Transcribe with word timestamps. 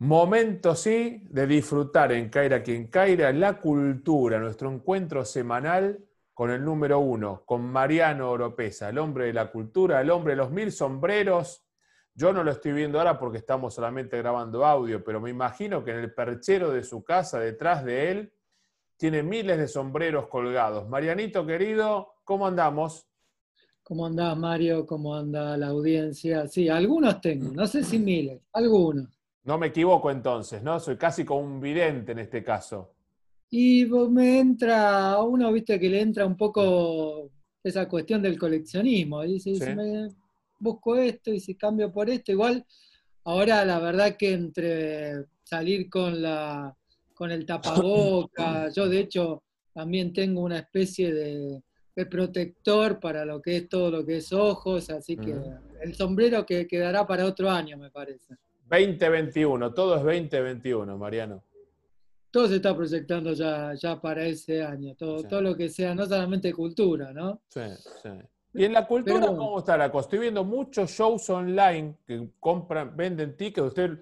Momento, 0.00 0.74
sí, 0.74 1.26
de 1.28 1.46
disfrutar 1.46 2.12
en 2.12 2.30
Caira 2.30 2.62
quien 2.62 2.86
Caira 2.86 3.30
la 3.34 3.60
cultura, 3.60 4.38
nuestro 4.38 4.72
encuentro 4.72 5.26
semanal 5.26 6.02
con 6.32 6.50
el 6.50 6.64
número 6.64 7.00
uno, 7.00 7.42
con 7.44 7.70
Mariano 7.70 8.30
Oropesa, 8.30 8.88
el 8.88 8.96
hombre 8.96 9.26
de 9.26 9.34
la 9.34 9.52
cultura, 9.52 10.00
el 10.00 10.08
hombre 10.08 10.32
de 10.32 10.36
los 10.38 10.50
mil 10.50 10.72
sombreros. 10.72 11.66
Yo 12.14 12.32
no 12.32 12.42
lo 12.42 12.50
estoy 12.50 12.72
viendo 12.72 12.96
ahora 12.96 13.18
porque 13.18 13.36
estamos 13.36 13.74
solamente 13.74 14.16
grabando 14.16 14.64
audio, 14.64 15.04
pero 15.04 15.20
me 15.20 15.28
imagino 15.28 15.84
que 15.84 15.90
en 15.90 15.98
el 15.98 16.14
perchero 16.14 16.70
de 16.70 16.82
su 16.82 17.04
casa, 17.04 17.38
detrás 17.38 17.84
de 17.84 18.10
él, 18.10 18.32
tiene 18.96 19.22
miles 19.22 19.58
de 19.58 19.68
sombreros 19.68 20.28
colgados. 20.28 20.88
Marianito 20.88 21.44
querido, 21.44 22.14
¿cómo 22.24 22.46
andamos? 22.46 23.06
¿Cómo 23.82 24.06
andás, 24.06 24.34
Mario? 24.34 24.86
¿Cómo 24.86 25.14
anda 25.14 25.58
la 25.58 25.66
audiencia? 25.66 26.48
Sí, 26.48 26.70
algunos 26.70 27.20
tengo, 27.20 27.52
no 27.52 27.66
sé 27.66 27.84
si 27.84 27.98
miles, 27.98 28.40
algunos. 28.54 29.19
No 29.50 29.58
me 29.58 29.66
equivoco 29.66 30.12
entonces, 30.12 30.62
¿no? 30.62 30.78
Soy 30.78 30.96
casi 30.96 31.24
como 31.24 31.40
un 31.40 31.60
vidente 31.60 32.12
en 32.12 32.20
este 32.20 32.44
caso. 32.44 32.94
Y 33.50 33.84
me 33.84 34.38
entra, 34.38 35.10
a 35.10 35.24
uno, 35.24 35.50
viste, 35.50 35.80
que 35.80 35.88
le 35.88 36.00
entra 36.00 36.24
un 36.24 36.36
poco 36.36 37.32
esa 37.64 37.88
cuestión 37.88 38.22
del 38.22 38.38
coleccionismo. 38.38 39.22
Dice, 39.22 39.56
si 39.56 39.74
me 39.74 40.06
busco 40.60 40.94
esto 40.94 41.32
y 41.32 41.40
si 41.40 41.56
cambio 41.56 41.92
por 41.92 42.08
esto, 42.08 42.30
igual, 42.30 42.64
ahora 43.24 43.64
la 43.64 43.80
verdad 43.80 44.16
que 44.16 44.34
entre 44.34 45.24
salir 45.42 45.90
con 45.90 46.22
la 46.22 46.72
con 47.12 47.32
el 47.32 47.44
tapaboca, 47.44 48.68
yo 48.72 48.88
de 48.88 49.00
hecho 49.00 49.42
también 49.74 50.12
tengo 50.12 50.42
una 50.42 50.60
especie 50.60 51.12
de, 51.12 51.60
protector 52.08 52.98
para 52.98 53.26
lo 53.26 53.42
que 53.42 53.56
es 53.56 53.68
todo 53.68 53.90
lo 53.90 54.06
que 54.06 54.18
es 54.18 54.32
ojos, 54.32 54.88
así 54.88 55.18
que 55.18 55.34
el 55.82 55.94
sombrero 55.94 56.46
que 56.46 56.66
quedará 56.68 57.04
para 57.06 57.26
otro 57.26 57.50
año, 57.50 57.76
me 57.76 57.90
parece. 57.90 58.36
2021, 58.70 59.74
todo 59.74 59.96
es 59.96 60.02
2021, 60.02 60.96
Mariano. 60.96 61.42
Todo 62.30 62.46
se 62.46 62.56
está 62.56 62.76
proyectando 62.76 63.32
ya, 63.32 63.74
ya 63.74 64.00
para 64.00 64.24
ese 64.24 64.62
año, 64.62 64.94
todo, 64.94 65.24
todo 65.24 65.42
lo 65.42 65.56
que 65.56 65.68
sea, 65.68 65.94
no 65.94 66.06
solamente 66.06 66.52
cultura, 66.52 67.12
¿no? 67.12 67.42
Sí, 67.48 67.62
sí. 68.02 68.10
¿Y 68.52 68.64
en 68.64 68.72
la 68.72 68.86
cultura 68.86 69.26
cómo 69.26 69.58
está 69.58 69.76
la 69.76 69.90
cosa? 69.90 70.06
Estoy 70.06 70.18
viendo 70.20 70.44
muchos 70.44 70.90
shows 70.90 71.28
online 71.30 71.98
que 72.06 72.30
compran, 72.40 72.96
venden 72.96 73.36
tickets. 73.36 73.68
Usted 73.68 73.98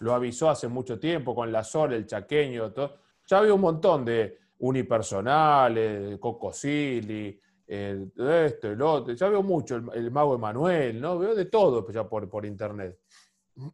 lo 0.00 0.14
avisó 0.14 0.50
hace 0.50 0.68
mucho 0.68 0.98
tiempo 0.98 1.34
con 1.34 1.50
la 1.50 1.64
Sol, 1.64 1.94
el 1.94 2.06
chaqueño, 2.06 2.72
todo. 2.72 2.96
Ya 3.26 3.38
había 3.38 3.54
un 3.54 3.60
montón 3.60 4.04
de 4.04 4.38
unipersonales, 4.58 6.18
Cocosili, 6.18 7.40
el, 7.66 8.12
esto, 8.16 8.70
el 8.70 8.82
otro. 8.82 9.14
Ya 9.14 9.28
veo 9.28 9.42
mucho, 9.42 9.76
el, 9.76 10.10
mago 10.10 10.34
Emanuel, 10.34 11.00
¿no? 11.00 11.18
Veo 11.18 11.34
de 11.34 11.46
todo 11.46 11.90
ya 11.90 12.06
por, 12.06 12.28
por 12.28 12.44
internet. 12.44 13.00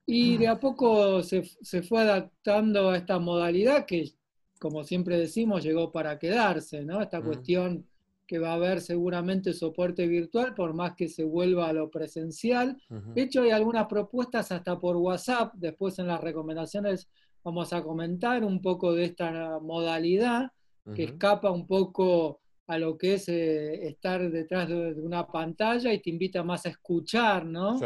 Y 0.07 0.37
de 0.37 0.49
a 0.49 0.61
poco 0.61 1.23
se, 1.23 1.43
fue 1.83 2.03
adaptando 2.03 2.91
a 2.91 2.97
esta 2.97 3.19
modalidad 3.19 3.85
que, 3.85 4.13
como 4.61 4.85
siempre 4.85 5.19
decimos, 5.19 5.63
llegó 5.63 5.91
para 5.91 6.19
quedarse, 6.19 6.85
¿no? 6.85 7.01
Esta 7.01 7.21
cuestión 7.21 7.87
que 8.27 8.39
va 8.39 8.51
a 8.51 8.55
haber 8.55 8.81
seguramente 8.81 9.53
soporte 9.53 10.07
virtual, 10.07 10.55
por 10.55 10.73
más 10.73 10.95
que 10.95 11.09
se 11.09 11.25
vuelva 11.25 11.69
a 11.69 11.73
lo 11.73 11.91
presencial. 11.91 12.81
De 12.89 13.23
hecho, 13.23 13.43
hay 13.43 13.51
algunas 13.51 13.87
propuestas 13.87 14.53
hasta 14.53 14.79
por 14.79 14.97
WhatsApp, 14.97 15.53
después 15.55 15.99
en 15.99 16.07
las 16.07 16.21
recomendaciones 16.21 17.09
vamos 17.45 17.73
a 17.73 17.83
comentar 17.83 18.45
un 18.45 18.63
poco 18.63 18.95
de 18.95 19.05
esta 19.07 19.59
modalidad 19.61 20.53
que 20.95 21.05
escapa 21.05 21.51
un 21.51 21.67
poco 21.67 22.41
a 22.69 22.79
lo 22.79 22.97
que 22.97 23.15
es 23.15 23.29
eh, 23.29 23.87
estar 23.89 24.31
detrás 24.31 24.69
de, 24.69 24.93
una 25.01 25.27
pantalla 25.27 25.93
y 25.93 26.01
te 26.01 26.11
invita 26.11 26.43
más 26.43 26.67
a 26.67 26.71
escuchar, 26.71 27.45
¿no? 27.45 27.79
Sí 27.79 27.85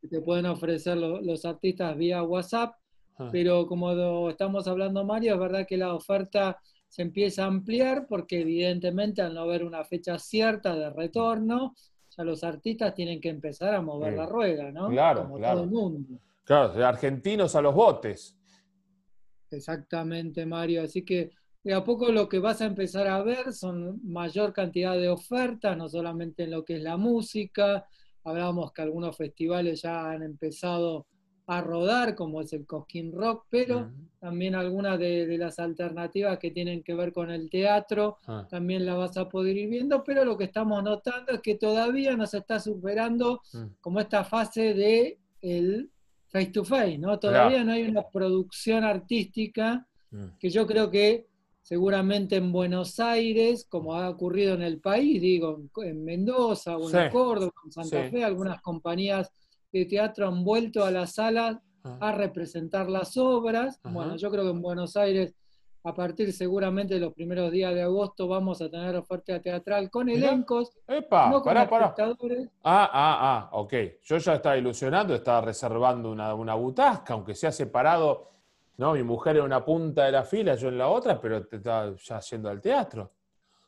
que 0.00 0.08
te 0.08 0.20
pueden 0.20 0.46
ofrecer 0.46 0.96
los 0.96 1.44
artistas 1.44 1.96
vía 1.96 2.22
WhatsApp, 2.22 2.74
ah. 3.18 3.28
pero 3.30 3.66
como 3.66 4.28
estamos 4.30 4.66
hablando, 4.68 5.04
Mario, 5.04 5.34
es 5.34 5.40
verdad 5.40 5.66
que 5.66 5.76
la 5.76 5.94
oferta 5.94 6.58
se 6.88 7.02
empieza 7.02 7.44
a 7.44 7.48
ampliar 7.48 8.06
porque 8.08 8.40
evidentemente 8.40 9.20
al 9.22 9.34
no 9.34 9.42
haber 9.42 9.64
una 9.64 9.84
fecha 9.84 10.18
cierta 10.18 10.74
de 10.74 10.90
retorno, 10.90 11.74
ya 12.16 12.24
los 12.24 12.42
artistas 12.42 12.94
tienen 12.94 13.20
que 13.20 13.28
empezar 13.28 13.74
a 13.74 13.82
mover 13.82 14.14
la 14.14 14.26
rueda, 14.26 14.72
¿no? 14.72 14.88
Claro, 14.88 15.22
como 15.22 15.36
claro. 15.36 15.54
Todo 15.56 15.64
el 15.64 15.70
mundo. 15.70 16.20
Claro, 16.44 16.72
de 16.72 16.84
argentinos 16.84 17.54
a 17.54 17.60
los 17.60 17.74
botes. 17.74 18.34
Exactamente, 19.50 20.46
Mario. 20.46 20.82
Así 20.82 21.04
que 21.04 21.30
de 21.62 21.74
a 21.74 21.84
poco 21.84 22.10
lo 22.10 22.28
que 22.28 22.38
vas 22.38 22.62
a 22.62 22.66
empezar 22.66 23.06
a 23.06 23.22
ver 23.22 23.52
son 23.52 24.00
mayor 24.02 24.52
cantidad 24.52 24.94
de 24.94 25.10
ofertas, 25.10 25.76
no 25.76 25.88
solamente 25.88 26.44
en 26.44 26.52
lo 26.52 26.64
que 26.64 26.76
es 26.76 26.82
la 26.82 26.96
música, 26.96 27.86
Hablábamos 28.24 28.72
que 28.72 28.82
algunos 28.82 29.16
festivales 29.16 29.82
ya 29.82 30.10
han 30.10 30.22
empezado 30.22 31.06
a 31.48 31.62
rodar, 31.62 32.14
como 32.14 32.42
es 32.42 32.52
el 32.52 32.66
Cosquín 32.66 33.10
Rock, 33.10 33.46
pero 33.48 33.90
también 34.20 34.54
algunas 34.54 34.98
de, 34.98 35.38
las 35.38 35.58
alternativas 35.58 36.38
que 36.38 36.50
tienen 36.50 36.82
que 36.82 36.92
ver 36.92 37.10
con 37.10 37.30
el 37.30 37.48
teatro 37.48 38.18
ah. 38.26 38.46
también 38.50 38.84
la 38.84 38.94
vas 38.94 39.16
a 39.16 39.30
poder 39.30 39.56
ir 39.56 39.70
viendo, 39.70 40.04
pero 40.04 40.26
lo 40.26 40.36
que 40.36 40.44
estamos 40.44 40.82
notando 40.82 41.32
es 41.32 41.40
que 41.40 41.54
todavía 41.54 42.14
nos 42.16 42.34
está 42.34 42.60
superando 42.60 43.40
mm. 43.54 43.64
como 43.80 43.98
esta 43.98 44.24
fase 44.24 44.74
de 44.74 45.18
el 45.40 45.90
face 46.26 46.50
to 46.50 46.64
face, 46.64 46.98
¿no? 46.98 47.18
Todavía 47.18 47.64
no 47.64 47.72
hay 47.72 47.84
una 47.84 48.06
producción 48.06 48.84
artística 48.84 49.86
mm. 50.10 50.36
que 50.38 50.50
yo 50.50 50.66
creo 50.66 50.90
que 50.90 51.27
seguramente 51.68 52.36
en 52.36 52.50
Buenos 52.50 52.98
Aires, 52.98 53.66
como 53.68 53.92
ha 53.92 54.08
ocurrido 54.08 54.54
en 54.54 54.62
el 54.62 54.80
país, 54.80 55.20
digo, 55.20 55.60
en 55.84 56.02
Mendoza 56.02 56.78
o 56.78 56.90
en 56.90 57.10
Córdoba, 57.10 57.52
en 57.62 57.72
Santa 57.72 58.08
Fe, 58.08 58.24
algunas 58.24 58.62
compañías 58.62 59.30
de 59.70 59.84
teatro 59.84 60.26
han 60.26 60.44
vuelto 60.44 60.82
a 60.82 60.90
las 60.90 61.16
salas 61.16 61.58
ah. 61.84 61.98
a 62.00 62.12
representar 62.12 62.88
las 62.88 63.18
obras. 63.18 63.78
Bueno, 63.82 64.16
yo 64.16 64.30
creo 64.30 64.44
que 64.44 64.50
en 64.50 64.62
Buenos 64.62 64.96
Aires, 64.96 65.34
a 65.84 65.94
partir 65.94 66.32
seguramente 66.32 66.94
de 66.94 67.00
los 67.00 67.12
primeros 67.12 67.52
días 67.52 67.74
de 67.74 67.82
agosto, 67.82 68.26
vamos 68.26 68.62
a 68.62 68.70
tener 68.70 68.96
oferta 68.96 69.38
teatral 69.38 69.90
con 69.90 70.08
elencos, 70.08 70.70
Epa, 70.86 71.28
no 71.28 71.42
con 71.42 71.54
espectadores. 71.54 72.48
Ah, 72.64 72.88
ah, 72.90 73.18
ah, 73.20 73.48
ok. 73.52 73.74
Yo 74.04 74.16
ya 74.16 74.36
estaba 74.36 74.56
ilusionando, 74.56 75.14
estaba 75.14 75.42
reservando 75.42 76.10
una, 76.10 76.32
una 76.32 76.54
butasca, 76.54 77.12
aunque 77.12 77.34
sea 77.34 77.52
separado 77.52 78.37
¿no? 78.78 78.94
Mi 78.94 79.02
mujer 79.02 79.36
en 79.36 79.42
una 79.42 79.64
punta 79.64 80.06
de 80.06 80.12
la 80.12 80.24
fila, 80.24 80.54
yo 80.54 80.68
en 80.68 80.78
la 80.78 80.88
otra, 80.88 81.20
pero 81.20 81.46
te 81.46 81.56
está 81.56 81.94
ya 81.96 82.20
yendo 82.20 82.48
al 82.48 82.60
teatro. 82.60 83.12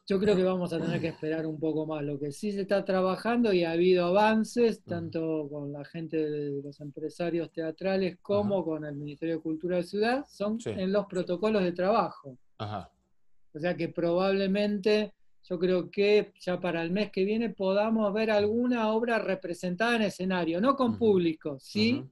Yo 0.06 0.18
creo 0.18 0.34
que 0.34 0.42
vamos 0.42 0.72
a 0.72 0.80
tener 0.80 1.00
que 1.00 1.08
esperar 1.08 1.46
un 1.46 1.60
poco 1.60 1.86
más. 1.86 2.02
Lo 2.02 2.18
que 2.18 2.32
sí 2.32 2.50
se 2.50 2.62
está 2.62 2.84
trabajando 2.84 3.52
y 3.52 3.62
ha 3.62 3.72
habido 3.72 4.06
avances, 4.06 4.82
tanto 4.82 5.48
con 5.48 5.72
la 5.72 5.84
gente 5.84 6.16
de 6.16 6.62
los 6.62 6.80
empresarios 6.80 7.52
teatrales 7.52 8.18
como 8.20 8.64
con 8.64 8.84
el 8.84 8.96
Ministerio 8.96 9.36
de 9.36 9.42
Cultura 9.42 9.76
de 9.76 9.84
Ciudad, 9.84 10.24
son 10.28 10.58
en 10.64 10.90
los 10.90 11.06
protocolos 11.06 11.62
de 11.62 11.72
trabajo. 11.72 12.36
O 12.58 13.58
sea 13.58 13.76
que 13.76 13.88
probablemente 13.88 15.12
yo 15.44 15.58
creo 15.58 15.90
que 15.90 16.32
ya 16.40 16.58
para 16.58 16.82
el 16.82 16.90
mes 16.90 17.10
que 17.10 17.24
viene 17.24 17.50
podamos 17.50 18.12
ver 18.12 18.30
alguna 18.30 18.92
obra 18.92 19.18
representada 19.18 19.96
en 19.96 20.02
escenario, 20.02 20.60
no 20.60 20.74
con 20.76 20.98
público, 20.98 21.56
sí 21.60 22.04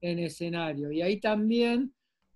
en 0.00 0.18
escenario. 0.18 0.90
Y 0.90 1.02
ahí 1.02 1.20
también 1.20 1.92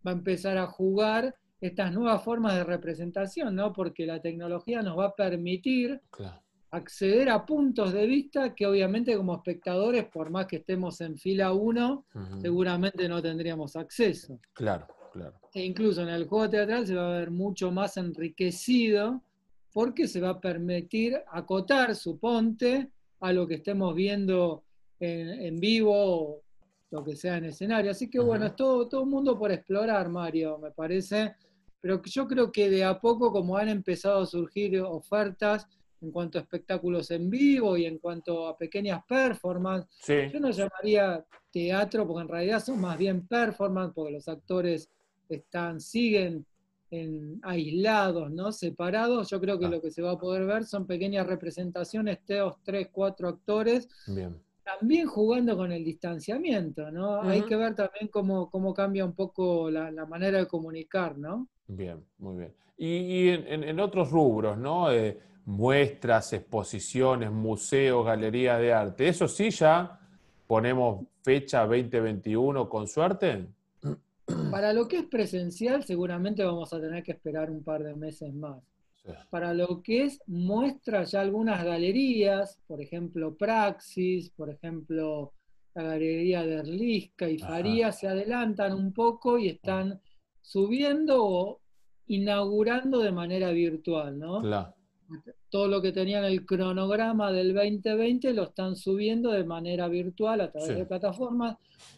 va 0.07 0.11
a 0.13 0.15
empezar 0.15 0.57
a 0.59 0.67
jugar 0.67 1.35
estas 1.61 1.93
nuevas 1.93 2.23
formas 2.23 2.55
de 2.55 2.65
representación, 2.65 3.55
¿no? 3.55 3.73
Porque 3.73 4.07
la 4.07 4.21
tecnología 4.21 4.83
nos 4.83 4.99
va 4.99 5.07
a 5.07 5.15
permitir 5.15 6.01
acceder 6.71 7.31
a 7.31 7.47
puntos 7.47 7.93
de 7.93 8.07
vista 8.07 8.55
que 8.55 8.67
obviamente 8.67 9.17
como 9.17 9.35
espectadores, 9.35 10.05
por 10.07 10.31
más 10.31 10.47
que 10.47 10.57
estemos 10.57 11.01
en 11.01 11.17
fila 11.17 11.53
1, 11.53 12.07
seguramente 12.41 13.09
no 13.09 13.23
tendríamos 13.23 13.77
acceso. 13.77 14.39
Claro, 14.53 14.87
claro. 15.13 15.41
E 15.55 15.65
incluso 15.65 16.03
en 16.03 16.11
el 16.11 16.27
juego 16.27 16.51
teatral 16.51 16.87
se 16.87 16.95
va 16.95 17.15
a 17.15 17.19
ver 17.19 17.31
mucho 17.31 17.71
más 17.71 17.97
enriquecido 17.97 19.23
porque 19.73 20.09
se 20.09 20.21
va 20.21 20.31
a 20.31 20.41
permitir 20.41 21.17
acotar, 21.31 21.95
su 21.95 22.19
ponte 22.19 22.91
a 23.21 23.33
lo 23.33 23.47
que 23.47 23.55
estemos 23.55 23.95
viendo 23.95 24.65
en, 25.01 25.29
en 25.29 25.61
vivo 25.61 26.43
lo 26.91 27.05
que 27.05 27.17
sea 27.17 27.37
en 27.37 27.47
escenario. 27.47 27.91
Así 27.91 28.09
que 28.09 28.21
bueno, 28.21 28.47
es 28.47 28.57
todo, 28.57 28.89
todo 28.89 29.03
un 29.03 29.11
mundo 29.11 29.39
por 29.39 29.51
explorar, 29.53 30.09
Mario, 30.09 30.59
me 30.59 30.71
parece. 30.71 31.35
Pero 31.81 32.03
yo 32.03 32.27
creo 32.27 32.51
que 32.51 32.71
de 32.71 32.85
a 32.85 32.99
poco, 32.99 33.33
como 33.33 33.57
han 33.57 33.69
empezado 33.69 34.23
a 34.23 34.27
surgir 34.27 34.81
ofertas 34.81 35.67
en 36.01 36.11
cuanto 36.11 36.39
a 36.39 36.43
espectáculos 36.43 37.11
en 37.11 37.31
vivo 37.31 37.77
y 37.77 37.87
en 37.87 37.99
cuanto 37.99 38.47
a 38.47 38.57
pequeñas 38.57 39.03
performances, 39.09 40.33
yo 40.33 40.41
no 40.41 40.51
llamaría 40.51 41.25
teatro, 41.51 42.07
porque 42.07 42.23
en 42.23 42.29
realidad 42.29 42.63
son 42.63 42.81
más 42.81 42.99
bien 42.99 43.27
performance, 43.27 43.93
porque 43.95 44.13
los 44.13 44.29
actores 44.29 44.91
están, 45.29 45.81
siguen 45.81 46.45
en, 46.91 47.41
aislados, 47.43 48.31
¿no? 48.31 48.53
separados. 48.53 49.31
Yo 49.31 49.41
creo 49.41 49.59
que 49.59 49.67
ah. 49.67 49.71
lo 49.71 49.81
que 49.81 49.91
se 49.91 50.03
va 50.03 50.13
a 50.13 50.19
poder 50.19 50.45
ver 50.45 50.65
son 50.65 50.87
pequeñas 50.87 51.27
representaciones, 51.27 52.25
teos, 52.25 52.57
tres, 52.63 52.89
cuatro 52.93 53.29
actores. 53.29 53.89
Bien 54.07 54.46
también 54.67 55.07
jugando 55.07 55.57
con 55.57 55.71
el 55.71 55.85
distanciamiento, 55.85 56.91
¿no? 56.91 57.23
Hay 57.23 57.43
que 57.43 57.55
ver 57.55 57.77
también 57.77 58.09
cómo, 58.09 58.51
cómo 58.51 58.75
cambia 58.75 59.05
un 59.05 59.15
poco 59.15 59.71
la, 59.71 59.93
manera 60.07 60.39
de 60.39 60.49
comunicar, 60.49 61.17
¿no? 61.17 61.47
Bien, 61.69 62.05
muy 62.19 62.37
bien. 62.37 62.53
Y, 62.77 63.29
en, 63.29 63.79
otros 63.79 64.11
rubros, 64.11 64.59
¿no? 64.59 64.91
Eh, 64.91 65.19
muestras, 65.45 66.33
exposiciones, 66.33 67.31
museos, 67.31 68.05
galerías 68.05 68.59
de 68.61 68.73
arte, 68.73 69.09
¿eso 69.09 69.29
sí 69.29 69.51
ya 69.51 70.01
ponemos 70.49 71.07
fecha 71.23 71.61
2021 71.61 72.69
con 72.69 72.89
suerte? 72.89 73.47
Para 74.51 74.73
lo 74.73 74.89
que 74.89 74.99
es 74.99 75.05
presencial, 75.05 75.85
seguramente 75.85 76.45
vamos 76.45 76.73
a 76.73 76.81
tener 76.81 77.05
que 77.05 77.13
esperar 77.13 77.53
un 77.53 77.63
par 77.63 77.85
de 77.85 77.95
meses 77.95 78.35
más. 78.35 78.61
Para 79.31 79.55
lo 79.55 79.83
que 79.83 80.05
es 80.05 80.21
muestra 80.27 81.05
ya 81.05 81.21
algunas 81.21 81.65
galerías, 81.65 82.61
por 82.67 82.81
ejemplo 82.81 83.37
Praxis, 83.37 84.31
por 84.31 84.51
ejemplo 84.51 85.33
la 85.75 85.83
galería 85.83 86.43
de 86.43 86.55
Erlisca 86.57 87.29
y 87.29 87.39
Faría, 87.39 87.93
se 87.93 88.09
adelantan 88.09 88.73
un 88.73 88.93
poco 88.93 89.39
y 89.39 89.49
están 89.49 90.01
subiendo 90.41 91.25
o 91.25 91.61
inaugurando 92.07 93.01
de 93.01 93.13
manera 93.13 93.51
virtual, 93.51 94.19
¿no? 94.19 94.43
Todo 95.51 95.69
lo 95.69 95.83
que 95.83 95.93
tenían 95.93 96.25
el 96.25 96.45
cronograma 96.45 97.31
del 97.31 97.55
2020 97.55 98.33
lo 98.33 98.45
están 98.45 98.75
subiendo 98.75 99.31
de 99.31 99.45
manera 99.45 99.89
virtual 99.89 100.41
a 100.41 100.51
través 100.51 100.77
de 100.77 100.87
plataformas. 100.87 101.57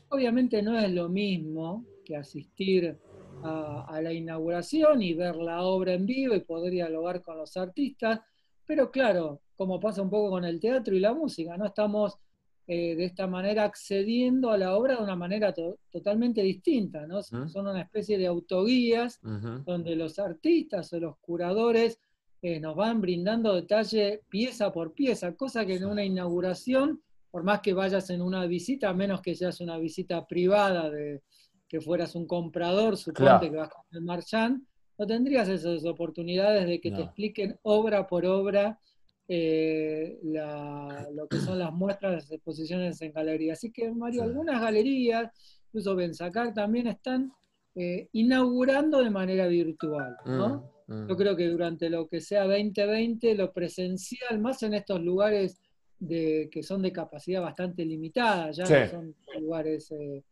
Obviamente 0.09 0.63
no 0.63 0.79
es 0.79 0.91
lo 0.91 1.09
mismo 1.09 1.85
que 2.05 2.17
asistir 2.17 2.99
a, 3.43 4.01
la 4.03 4.13
inauguración 4.13 5.03
y 5.03 5.15
ver 5.15 5.37
la 5.37 5.63
obra 5.63 5.95
en 5.95 6.07
vivo 6.07 6.35
y 6.35 6.41
poder 6.41 6.73
dialogar 6.73 7.23
con 7.23 7.37
los 7.37 7.57
artistas, 7.57 8.21
pero 8.67 8.91
claro, 8.91 9.41
como 9.57 9.81
pasa 9.81 10.03
un 10.03 10.11
poco 10.11 10.31
con 10.31 10.45
el 10.45 10.61
teatro 10.61 10.95
y 10.95 11.01
la 11.01 11.15
música, 11.15 11.57
no 11.57 11.67
estamos 11.67 12.19
eh, 12.67 12.95
de 12.97 13.05
esta 13.07 13.27
manera 13.27 13.65
accediendo 13.65 14.51
a 14.51 14.59
la 14.59 14.77
obra 14.77 14.97
de 14.97 15.03
una 15.03 15.17
manera 15.17 15.55
totalmente 15.91 16.43
distinta, 16.43 17.07
¿no? 17.07 17.23
Son 17.23 17.67
una 17.67 17.81
especie 17.81 18.19
de 18.19 18.27
autoguías 18.27 19.21
donde 19.65 19.97
los 19.97 20.19
artistas 20.19 20.93
o 20.93 21.01
los 21.01 21.17
curadores 21.19 21.99
eh, 22.41 22.61
nos 22.61 22.77
van 22.77 23.01
brindando 23.01 23.55
detalle 23.55 24.23
pieza 24.29 24.73
por 24.73 24.93
pieza, 24.93 25.35
cosa 25.35 25.67
que 25.67 25.77
en 25.77 25.87
una 25.87 26.05
inauguración, 26.05 27.03
por 27.31 27.43
más 27.43 27.61
que 27.61 27.73
vayas 27.73 28.11
en 28.11 28.23
una 28.23 28.47
visita, 28.47 28.91
a 28.91 28.95
menos 28.95 29.23
que 29.23 29.35
seas 29.35 29.61
una 29.61 29.77
visita 29.79 30.27
privada 30.27 30.89
de 30.89 31.23
que 31.69 31.81
fueras 31.81 32.15
un 32.15 32.27
comprador, 32.27 32.97
suponte 32.97 33.51
que 33.51 33.57
vas 33.57 33.69
con 33.69 33.85
el 33.93 34.03
marchand, 34.03 34.65
no 34.99 35.07
tendrías 35.07 35.49
esas 35.49 35.85
oportunidades 35.85 36.67
de 36.67 36.81
que 36.81 36.91
te 36.91 37.03
expliquen 37.03 37.57
obra 37.63 38.07
por 38.07 38.27
obra 38.27 38.81
eh, 39.29 40.19
lo 40.23 41.29
que 41.29 41.39
son 41.39 41.59
las 41.59 41.73
muestras, 41.73 42.15
las 42.15 42.33
exposiciones 42.33 43.01
en 43.03 43.13
galería. 43.13 43.53
Así 43.53 43.71
que, 43.71 43.93
Mario, 43.93 44.23
algunas 44.23 44.61
galerías, 44.61 45.31
incluso 45.67 45.95
Benzacar, 45.95 46.53
también 46.55 46.89
están 46.89 47.31
eh, 47.75 48.09
inaugurando 48.13 49.05
de 49.05 49.11
manera 49.11 49.47
virtual. 49.47 50.17
¿no? 50.25 50.73
Mm, 50.89 50.95
mm. 50.95 51.09
Yo 51.09 51.17
creo 51.17 51.37
que 51.37 51.47
durante 51.47 51.91
lo 51.91 52.09
que 52.09 52.21
sea 52.21 52.45
2020, 52.45 53.35
lo 53.35 53.53
presencial, 53.53 54.41
más 54.41 54.63
en 54.63 54.75
estos 54.75 55.01
lugares 55.01 55.61
de, 56.01 56.49
que 56.51 56.63
son 56.63 56.83
de 56.83 56.91
capacidad 56.91 57.43
bastante 57.43 57.85
limitada, 57.85 58.51
ya 58.51 58.65
no 58.65 58.91
son 58.91 59.15
lugares 59.39 59.93
eh, 59.93 60.25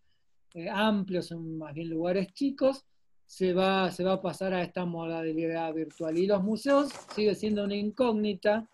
amplios, 0.71 1.27
son 1.27 1.59
más 1.59 1.75
bien 1.75 1.91
lugares 1.91 2.33
chicos, 2.33 2.85
se 3.25 3.53
va, 3.53 3.91
se 3.91 4.05
va 4.05 4.15
a 4.15 4.23
pasar 4.23 4.55
a 4.55 4.63
esta 4.63 4.85
modalidad 4.85 5.75
virtual. 5.75 6.17
Y 6.17 6.27
los 6.27 6.43
museos 6.43 6.91
sigue 7.15 7.35
siendo 7.35 7.65
una 7.65 7.77
incógnita 7.77 8.69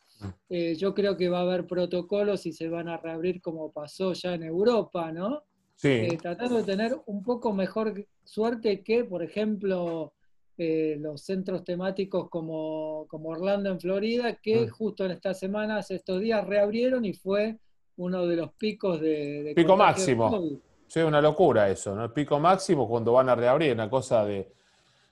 eh, 0.49 0.75
yo 0.77 0.95
creo 0.95 1.17
que 1.17 1.29
va 1.29 1.39
a 1.39 1.43
haber 1.43 1.67
protocolos 1.67 2.47
y 2.47 2.53
se 2.53 2.69
van 2.69 2.89
a 2.89 2.97
reabrir 2.97 3.41
como 3.41 3.73
pasó 3.73 4.13
ya 4.13 4.35
en 4.35 4.43
Europa, 4.43 5.11
¿no? 5.13 5.43
Sí. 5.77 5.89
Eh, 5.89 6.19
tratando 6.21 6.59
de 6.59 6.65
tener 6.65 6.97
un 7.07 7.23
poco 7.23 7.53
mejor 7.53 8.07
suerte 8.25 8.83
que, 8.83 9.05
por 9.05 9.23
ejemplo, 9.23 10.13
eh, 10.59 10.97
los 11.01 11.23
centros 11.23 11.65
temáticos 11.65 12.29
como, 12.29 13.07
Orlando 13.11 13.71
en 13.71 13.81
Florida, 13.81 14.37
que 14.37 14.67
mm. 14.67 14.69
justo 14.69 15.05
en 15.05 15.13
estas 15.13 15.39
semanas, 15.39 15.91
estos 15.91 16.21
días, 16.21 16.47
reabrieron 16.47 17.05
y 17.05 17.15
fue 17.15 17.59
uno 17.97 18.27
de 18.27 18.37
los 18.37 18.53
picos 18.53 19.01
de... 19.01 19.53
Pico 19.57 19.77
máximo. 19.77 20.61
Sí, 20.93 21.01
una 21.01 21.23
locura 21.23 21.71
eso, 21.71 21.95
¿no? 21.95 22.05
El 22.05 22.11
pico 22.11 22.39
máximo 22.39 22.87
cuando 22.87 23.15
van 23.15 23.31
a 23.31 23.35
reabrir, 23.35 23.73
una 23.73 23.89
cosa 23.89 24.27
de, 24.27 24.53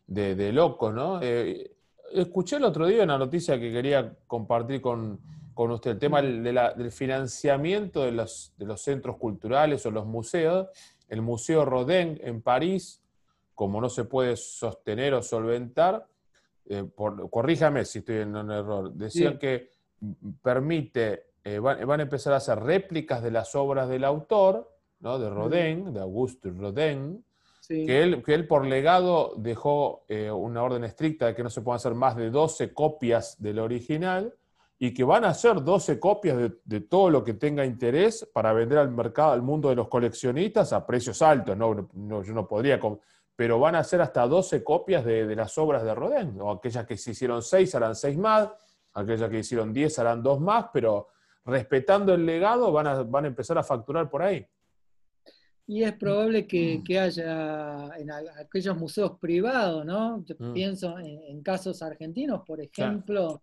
de, 0.07 0.35
de 0.35 0.53
locos, 0.53 0.93
¿no? 0.93 1.19
escuché 2.13 2.57
el 2.57 2.65
otro 2.65 2.87
día 2.87 3.03
una 3.03 3.17
noticia 3.17 3.59
que 3.59 3.73
quería 3.73 4.15
compartir 4.27 4.83
con, 4.83 5.19
usted, 5.55 5.93
el 5.93 5.99
tema 5.99 6.21
del 6.21 6.93
financiamiento 6.93 8.05
de 8.05 8.13
los, 8.13 8.53
de 8.59 8.67
los, 8.67 8.83
centros 8.83 9.17
culturales 9.17 9.87
o 9.87 9.91
los 9.91 10.05
museos. 10.05 10.69
El 11.09 11.23
Museo 11.23 11.65
Rodin 11.65 12.21
en 12.23 12.43
París, 12.43 13.01
como 13.55 13.81
no 13.81 13.89
se 13.89 14.05
puede 14.05 14.37
sostener 14.37 15.15
o 15.15 15.23
solventar, 15.23 16.07
eh, 16.67 16.85
corríjame 16.95 17.87
si 17.87 18.01
estoy 18.01 18.17
en 18.17 18.37
un 18.37 18.51
error, 18.51 18.93
decían 18.93 19.39
que 19.39 19.71
permite, 20.43 21.31
eh, 21.43 21.59
van, 21.59 22.01
a 22.01 22.03
empezar 22.03 22.35
a 22.35 22.37
hacer 22.37 22.61
réplicas 22.61 23.23
de 23.23 23.31
las 23.31 23.55
obras 23.55 23.89
del 23.89 24.05
autor, 24.05 24.80
¿no? 25.01 25.19
de 25.19 25.31
Rodin, 25.31 25.93
de 25.93 26.01
Auguste 26.01 26.51
Rodin, 26.51 27.25
que, 27.67 28.03
él, 28.03 28.23
que 28.23 28.35
él 28.35 28.47
por 28.47 28.67
legado 28.67 29.35
dejó 29.37 30.05
eh, 30.09 30.31
una 30.31 30.63
orden 30.63 30.85
estricta 30.85 31.27
de 31.27 31.35
que 31.35 31.43
no 31.43 31.51
se 31.51 31.63
puedan 31.63 31.77
hacer 31.77 31.95
más 31.95 32.17
de 32.17 32.31
12 32.31 32.73
copias 32.75 33.41
del 33.41 33.61
original 33.61 34.35
y 34.83 34.95
que 34.95 35.05
van 35.05 35.25
a 35.25 35.29
hacer 35.29 35.63
12 35.63 36.01
copias 36.01 36.39
de, 36.65 36.81
todo 36.81 37.11
lo 37.11 37.23
que 37.23 37.35
tenga 37.35 37.67
interés 37.67 38.29
para 38.33 38.53
vender 38.55 38.79
al 38.79 38.91
mercado, 38.91 39.33
al 39.33 39.43
mundo 39.43 39.69
de 39.69 39.77
los 39.77 39.89
coleccionistas 39.89 40.73
a 40.73 40.87
precios 40.87 41.21
altos. 41.21 41.55
No, 41.55 42.23
yo 42.23 42.33
no 42.33 42.49
podría, 42.49 42.81
pero 43.37 43.61
van 43.61 43.75
a 43.75 43.81
hacer 43.81 44.01
hasta 44.01 44.27
12 44.27 44.65
copias 44.65 45.05
de, 45.05 45.37
las 45.37 45.57
obras 45.59 45.85
de 45.85 45.95
Rodin. 45.95 46.41
O 46.41 46.51
aquellas 46.51 46.87
que 46.87 46.97
se 46.97 47.11
hicieron 47.11 47.43
6 47.43 47.75
harán 47.75 47.95
6 47.95 48.17
más, 48.17 48.49
aquellas 48.95 49.29
que 49.29 49.41
hicieron 49.41 49.71
10 49.71 49.99
harán 49.99 50.23
2 50.23 50.41
más, 50.41 50.67
pero 50.73 51.09
respetando 51.45 52.15
el 52.15 52.25
legado 52.25 52.73
van 52.73 52.87
a, 52.87 53.03
van 53.03 53.27
a 53.27 53.29
empezar 53.29 53.59
a 53.59 53.63
facturar 53.63 54.09
por 54.09 54.23
ahí. 54.23 54.47
Y 55.71 55.85
es 55.85 55.93
probable 55.93 56.49
que, 56.49 56.83
mm. 56.85 56.99
haya 56.99 57.91
en 57.97 58.11
aquellos 58.11 58.77
museos 58.77 59.13
privados, 59.21 59.87
¿no? 59.87 60.25
Yo 60.25 60.35
mm. 60.37 60.53
pienso 60.53 60.99
en, 60.99 61.41
casos 61.43 61.81
argentinos, 61.81 62.43
por 62.45 62.61
ejemplo, 62.61 63.41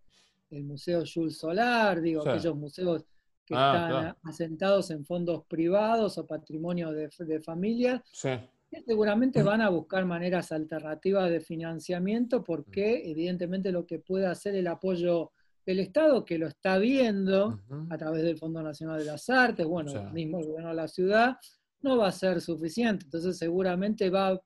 el 0.49 0.65
Museo 0.65 1.03
Jules 1.05 1.37
Solar, 1.37 2.01
digo, 2.01 2.27
aquellos 2.27 2.53
museos 2.53 3.05
que 3.45 3.55
ah, 3.55 3.87
están 3.87 4.17
asentados 4.29 4.91
en 4.91 5.05
fondos 5.05 5.45
privados 5.45 6.17
o 6.17 6.27
patrimonio 6.27 6.91
de, 6.91 7.09
de 7.17 7.39
familias, 7.39 8.01
que 8.21 8.83
seguramente 8.85 9.41
van 9.41 9.61
a 9.61 9.69
buscar 9.69 10.03
maneras 10.03 10.51
alternativas 10.51 11.29
de 11.29 11.39
financiamiento 11.39 12.43
porque 12.43 13.03
mm. 13.05 13.09
evidentemente 13.09 13.71
lo 13.71 13.85
que 13.85 13.99
puede 13.99 14.25
hacer 14.25 14.53
el 14.53 14.67
apoyo 14.67 15.31
del 15.65 15.79
Estado, 15.79 16.25
que 16.25 16.37
lo 16.37 16.47
está 16.47 16.77
viendo 16.77 17.61
a 17.89 17.97
través 17.97 18.23
del 18.23 18.37
Fondo 18.37 18.61
Nacional 18.61 18.99
de 18.99 19.05
las 19.05 19.29
Artes, 19.29 19.65
bueno, 19.65 20.11
mismo 20.11 20.39
el 20.39 20.45
gobierno 20.47 20.69
de 20.69 20.75
la 20.75 20.87
ciudad, 20.89 21.37
no 21.81 21.97
va 21.97 22.07
a 22.07 22.11
ser 22.11 22.41
suficiente. 22.41 23.05
Entonces 23.05 23.37
seguramente 23.37 24.09
va, 24.09 24.39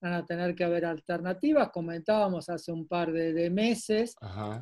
van 0.00 0.12
a 0.12 0.24
tener 0.24 0.54
que 0.54 0.64
haber 0.64 0.84
alternativas. 0.84 1.70
Comentábamos 1.70 2.48
hace 2.48 2.72
un 2.72 2.86
par 2.86 3.12
de, 3.12 3.50
meses 3.50 4.14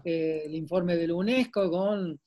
eh, 0.05 0.43
el 0.47 0.55
informe 0.55 0.97
de 0.97 1.09
la 1.09 1.15
UNESCO 1.15 1.71
con, 1.71 2.21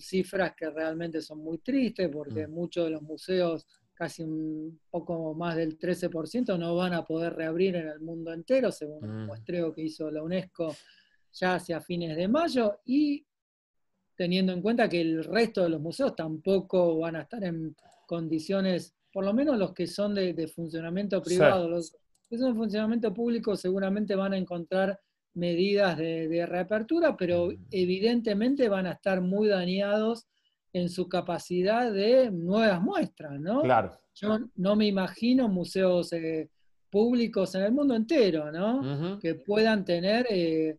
cifras 0.00 0.54
que 0.56 0.68
realmente 0.70 1.22
son 1.22 1.38
muy 1.38 1.58
tristes 1.58 2.08
porque 2.12 2.48
mm. 2.48 2.50
muchos 2.50 2.86
de 2.86 2.90
los 2.90 3.02
museos, 3.02 3.64
casi 3.94 4.24
un 4.24 4.80
poco 4.90 5.34
más 5.34 5.54
del 5.54 5.78
13%, 5.78 6.58
no 6.58 6.74
van 6.74 6.94
a 6.94 7.04
poder 7.04 7.34
reabrir 7.34 7.76
en 7.76 7.86
el 7.86 8.00
mundo 8.00 8.32
entero, 8.32 8.72
según 8.72 9.04
un 9.04 9.22
mm. 9.22 9.26
muestreo 9.26 9.72
que 9.72 9.82
hizo 9.82 10.10
la 10.10 10.22
UNESCO 10.22 10.74
ya 11.32 11.54
hacia 11.54 11.80
fines 11.80 12.16
de 12.16 12.26
mayo. 12.26 12.80
Y 12.86 13.24
teniendo 14.16 14.52
en 14.52 14.62
cuenta 14.62 14.88
que 14.88 15.00
el 15.00 15.22
resto 15.22 15.62
de 15.62 15.68
los 15.68 15.80
museos 15.80 16.16
tampoco 16.16 16.98
van 16.98 17.14
a 17.14 17.22
estar 17.22 17.44
en 17.44 17.76
condiciones 18.08 18.97
por 19.18 19.24
lo 19.24 19.34
menos 19.34 19.58
los 19.58 19.72
que 19.72 19.88
son 19.88 20.14
de, 20.14 20.46
funcionamiento 20.46 21.20
privado, 21.20 21.68
los 21.68 21.90
que 22.30 22.38
son 22.38 22.52
de 22.52 22.56
funcionamiento 22.56 23.12
público 23.12 23.56
seguramente 23.56 24.14
van 24.14 24.32
a 24.32 24.36
encontrar 24.36 24.96
medidas 25.34 25.98
de, 25.98 26.46
reapertura, 26.46 27.16
pero 27.16 27.48
evidentemente 27.72 28.68
van 28.68 28.86
a 28.86 28.92
estar 28.92 29.20
muy 29.20 29.48
dañados 29.48 30.28
en 30.72 30.88
su 30.88 31.08
capacidad 31.08 31.92
de 31.92 32.30
nuevas 32.30 32.80
muestras, 32.80 33.40
¿no? 33.40 33.62
Claro. 33.62 33.98
Yo 34.14 34.38
no 34.54 34.76
me 34.76 34.86
imagino 34.86 35.48
museos 35.48 36.12
eh, 36.12 36.48
públicos 36.88 37.56
en 37.56 37.62
el 37.62 37.72
mundo 37.72 37.96
entero, 37.96 38.52
¿no? 38.52 39.18
Que 39.18 39.34
puedan 39.34 39.84
tener 39.84 40.28
eh, 40.30 40.78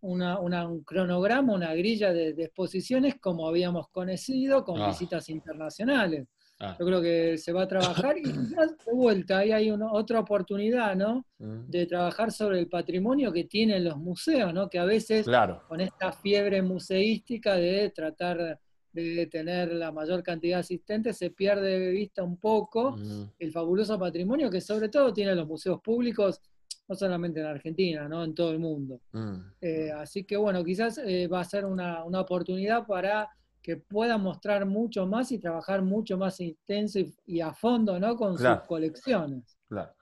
un 0.00 0.82
cronograma, 0.82 1.54
una 1.54 1.72
grilla 1.72 2.12
de, 2.12 2.30
exposiciones 2.30 3.20
como 3.20 3.46
habíamos 3.46 3.88
conocido 3.90 4.64
con 4.64 4.82
ah. 4.82 4.88
visitas 4.88 5.28
internacionales. 5.28 6.26
Ah. 6.62 6.76
Yo 6.78 6.84
creo 6.84 7.00
que 7.00 7.38
se 7.38 7.52
va 7.52 7.62
a 7.62 7.68
trabajar 7.68 8.18
y 8.18 8.22
de 8.22 8.92
vuelta 8.92 9.38
ahí 9.38 9.50
hay 9.50 9.70
una, 9.70 9.90
otra 9.92 10.20
oportunidad, 10.20 10.94
¿no? 10.94 11.24
Mm. 11.38 11.70
De 11.70 11.86
trabajar 11.86 12.30
sobre 12.30 12.58
el 12.58 12.68
patrimonio 12.68 13.32
que 13.32 13.44
tienen 13.44 13.84
los 13.84 13.96
museos, 13.96 14.52
¿no? 14.52 14.68
Que 14.68 14.78
a 14.78 14.84
veces 14.84 15.26
con 15.66 15.80
esta 15.80 16.12
fiebre 16.12 16.60
museística 16.60 17.54
de 17.56 17.90
tratar 17.90 18.60
de 18.92 19.26
tener 19.26 19.72
la 19.72 19.92
mayor 19.92 20.22
cantidad 20.22 20.56
de 20.56 20.60
asistentes 20.60 21.16
se 21.16 21.30
pierde 21.30 21.78
de 21.78 21.90
vista 21.92 22.22
un 22.22 22.36
poco 22.36 22.92
mm. 22.92 23.30
el 23.38 23.52
fabuloso 23.52 23.98
patrimonio 23.98 24.50
que 24.50 24.60
sobre 24.60 24.88
todo 24.88 25.12
tienen 25.12 25.36
los 25.36 25.46
museos 25.46 25.80
públicos, 25.80 26.40
no 26.88 26.94
solamente 26.94 27.40
en 27.40 27.46
Argentina, 27.46 28.08
¿no? 28.08 28.22
En 28.22 28.34
todo 28.34 28.50
el 28.50 28.58
mundo. 28.58 29.00
Mm. 29.12 29.34
Eh, 29.62 29.92
así 29.92 30.24
que 30.24 30.36
bueno, 30.36 30.62
quizás 30.62 30.98
eh, 30.98 31.26
va 31.26 31.40
a 31.40 31.44
ser 31.44 31.64
una, 31.64 32.04
una 32.04 32.20
oportunidad 32.20 32.86
para 32.86 33.30
que 33.62 33.76
pueda 33.76 34.18
mostrar 34.18 34.66
mucho 34.66 35.06
más 35.06 35.32
y 35.32 35.38
trabajar 35.38 35.82
mucho 35.82 36.16
más 36.16 36.40
intenso 36.40 36.98
y, 37.26 37.40
a 37.40 37.52
fondo, 37.52 37.98
¿no? 37.98 38.16
Con 38.16 38.38
sus 38.38 38.60
colecciones. 38.66 39.58
Claro. 39.68 39.92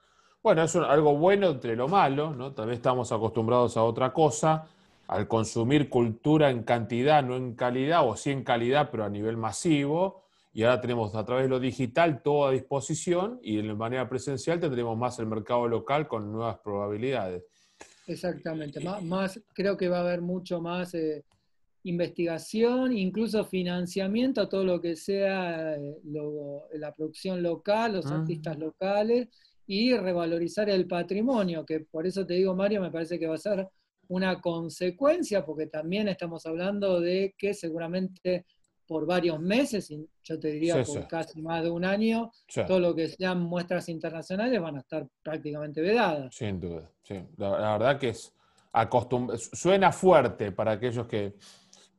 Bueno, 0.41 0.63
es 0.63 0.75
algo 0.75 1.17
bueno 1.17 1.49
entre 1.49 1.75
lo 1.75 1.89
malo, 1.89 2.33
¿no? 2.33 2.53
Tal 2.53 2.67
vez 2.67 2.77
estamos 2.77 3.11
acostumbrados 3.11 3.75
a 3.75 3.83
otra 3.83 4.13
cosa, 4.13 4.65
al 5.07 5.27
consumir 5.27 5.89
cultura 5.89 6.49
en 6.49 6.63
cantidad, 6.63 7.21
no 7.21 7.35
en 7.35 7.55
calidad, 7.55 8.07
o 8.07 8.15
sí 8.15 8.31
en 8.31 8.43
calidad, 8.43 8.89
pero 8.89 9.03
a 9.03 9.09
nivel 9.09 9.35
masivo, 9.35 10.23
y 10.53 10.63
ahora 10.63 10.79
tenemos 10.79 11.13
a 11.15 11.25
través 11.25 11.43
de 11.43 11.49
lo 11.49 11.59
digital 11.59 12.21
todo 12.21 12.47
a 12.47 12.51
disposición, 12.51 13.39
y 13.43 13.57
de 13.57 13.73
manera 13.73 14.07
presencial 14.07 14.61
tendremos 14.61 14.97
más 14.97 15.19
el 15.19 15.25
mercado 15.25 15.67
local 15.67 16.07
con 16.07 16.31
nuevas 16.31 16.57
probabilidades. 16.59 17.43
Exactamente, 18.07 18.79
más, 18.79 19.39
creo 19.53 19.75
que 19.75 19.89
va 19.89 19.97
a 19.97 20.01
haber 20.01 20.21
mucho 20.21 20.61
más 20.61 20.93
eh, 20.93 21.25
investigación, 21.89 22.95
incluso 22.95 23.43
financiamiento 23.45 24.41
a 24.41 24.49
todo 24.49 24.63
lo 24.63 24.79
que 24.79 24.95
sea 24.95 25.75
eh, 25.75 25.97
la 26.73 26.93
producción 26.93 27.41
local, 27.41 27.93
los 27.93 28.05
ah. 28.07 28.19
artistas 28.19 28.57
locales 28.57 29.27
y 29.65 29.95
revalorizar 29.95 30.69
el 30.69 30.87
patrimonio, 30.87 31.65
que 31.65 31.81
por 31.81 32.07
eso 32.07 32.25
te 32.25 32.35
digo, 32.35 32.55
Mario, 32.55 32.81
me 32.81 32.91
parece 32.91 33.19
que 33.19 33.27
va 33.27 33.35
a 33.35 33.39
ser 33.39 33.67
una 34.07 34.41
consecuencia, 34.41 35.45
porque 35.45 35.67
también 35.67 36.07
estamos 36.07 36.45
hablando 36.45 36.99
de 36.99 37.35
que 37.37 37.53
seguramente 37.53 38.45
por 38.87 39.05
varios 39.05 39.39
meses, 39.39 39.91
y 39.91 40.03
yo 40.23 40.39
te 40.39 40.47
diría 40.47 40.83
por 40.83 41.07
casi 41.07 41.43
más 41.43 41.61
de 41.61 41.69
un 41.69 41.85
año, 41.85 42.31
todo 42.65 42.79
lo 42.79 42.95
que 42.95 43.09
sean 43.09 43.39
muestras 43.41 43.87
internacionales 43.87 44.59
van 44.59 44.77
a 44.77 44.79
estar 44.79 45.07
prácticamente 45.21 45.79
vedadas. 45.79 46.35
Sin 46.35 46.59
duda, 46.59 46.91
sí. 47.03 47.23
La, 47.37 47.77
verdad 47.77 47.99
que 47.99 48.09
es 48.09 48.33
suena 49.53 49.91
fuerte 49.91 50.51
para 50.51 50.71
aquellos 50.71 51.05
que, 51.07 51.35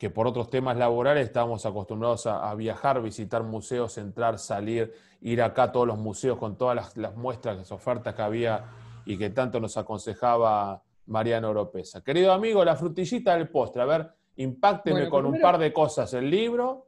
que 0.01 0.09
por 0.09 0.27
otros 0.27 0.49
temas 0.49 0.79
laborales 0.79 1.27
estábamos 1.27 1.67
acostumbrados 1.67 2.27
a, 2.27 2.55
viajar, 2.55 3.03
visitar 3.03 3.43
museos, 3.43 3.99
entrar, 3.99 4.39
salir, 4.39 4.95
ir 5.21 5.43
acá 5.43 5.65
a 5.65 5.73
todos 5.73 5.87
los 5.87 5.99
museos 5.99 6.39
con 6.39 6.57
todas 6.57 6.97
las, 6.97 7.17
muestras, 7.17 7.59
las 7.59 7.71
ofertas 7.71 8.15
que 8.15 8.23
había 8.23 8.65
y 9.05 9.19
que 9.19 9.29
tanto 9.29 9.61
nos 9.61 9.77
aconsejaba 9.77 10.83
Mariano 11.05 11.51
Oropesa. 11.51 12.03
Querido 12.03 12.33
amigo, 12.33 12.65
la 12.65 12.77
frutillita 12.77 13.37
del 13.37 13.51
postre, 13.51 13.83
a 13.83 13.85
ver, 13.85 14.11
impacteme 14.37 15.11
con 15.11 15.27
un 15.27 15.39
par 15.39 15.59
de 15.59 15.71
cosas 15.71 16.15
el 16.15 16.31
libro. 16.31 16.87